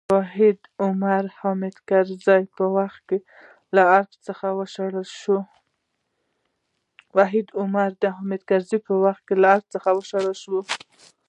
[0.17, 3.17] وحید عمر د حامد کرزي په وخت کې
[3.75, 5.05] له ارګه وشړل
[10.43, 10.59] شو.